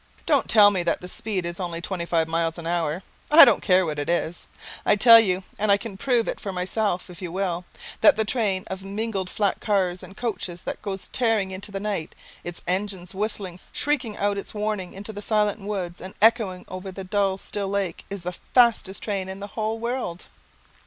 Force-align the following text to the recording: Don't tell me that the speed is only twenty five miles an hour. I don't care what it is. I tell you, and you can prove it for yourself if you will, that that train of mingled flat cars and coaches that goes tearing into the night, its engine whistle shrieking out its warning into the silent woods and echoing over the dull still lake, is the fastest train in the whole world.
Don't 0.25 0.49
tell 0.49 0.71
me 0.71 0.81
that 0.81 0.99
the 1.01 1.07
speed 1.07 1.45
is 1.45 1.59
only 1.59 1.79
twenty 1.79 2.05
five 2.05 2.27
miles 2.27 2.57
an 2.57 2.65
hour. 2.65 3.03
I 3.29 3.45
don't 3.45 3.61
care 3.61 3.85
what 3.85 3.99
it 3.99 4.09
is. 4.09 4.47
I 4.83 4.95
tell 4.95 5.19
you, 5.19 5.43
and 5.59 5.71
you 5.71 5.77
can 5.77 5.95
prove 5.95 6.27
it 6.27 6.39
for 6.39 6.51
yourself 6.51 7.07
if 7.07 7.21
you 7.21 7.31
will, 7.31 7.65
that 8.01 8.15
that 8.15 8.27
train 8.27 8.63
of 8.65 8.81
mingled 8.83 9.29
flat 9.29 9.59
cars 9.59 10.01
and 10.01 10.17
coaches 10.17 10.63
that 10.63 10.81
goes 10.81 11.07
tearing 11.09 11.51
into 11.51 11.71
the 11.71 11.79
night, 11.79 12.15
its 12.43 12.63
engine 12.65 13.05
whistle 13.13 13.59
shrieking 13.71 14.17
out 14.17 14.39
its 14.39 14.55
warning 14.55 14.93
into 14.93 15.13
the 15.13 15.21
silent 15.21 15.59
woods 15.61 16.01
and 16.01 16.15
echoing 16.19 16.65
over 16.67 16.91
the 16.91 17.03
dull 17.03 17.37
still 17.37 17.67
lake, 17.69 18.03
is 18.09 18.23
the 18.23 18.31
fastest 18.55 19.03
train 19.03 19.29
in 19.29 19.39
the 19.39 19.49
whole 19.53 19.77
world. 19.77 20.25